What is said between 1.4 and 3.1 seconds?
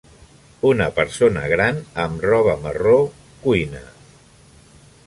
gran amb roba marró